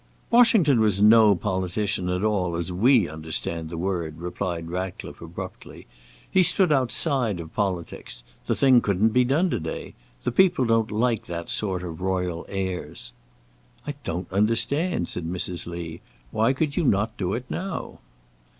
"Washington 0.31 0.79
was 0.79 0.99
no 0.99 1.35
politician 1.35 2.09
at 2.09 2.23
all, 2.23 2.55
as 2.55 2.71
we 2.71 3.07
understand 3.07 3.69
the 3.69 3.77
word," 3.77 4.17
replied 4.17 4.67
Ratcliffe 4.71 5.21
abruptly. 5.21 5.85
"He 6.27 6.41
stood 6.41 6.71
outside 6.71 7.39
of 7.39 7.53
politics. 7.53 8.23
The 8.47 8.55
thing 8.55 8.81
couldn't 8.81 9.09
be 9.09 9.23
done 9.23 9.51
to 9.51 9.59
day. 9.59 9.93
The 10.23 10.31
people 10.31 10.65
don't 10.65 10.89
like 10.89 11.25
that 11.27 11.51
sort 11.51 11.83
of 11.83 12.01
royal 12.01 12.47
airs." 12.49 13.11
"I 13.85 13.93
don't 14.03 14.31
understand!" 14.33 15.07
said 15.07 15.27
Mrs. 15.27 15.67
Lee. 15.67 16.01
"Why 16.31 16.51
could 16.51 16.75
you 16.75 16.83
not 16.83 17.15
do 17.17 17.35
it 17.35 17.45
now?" 17.47 17.99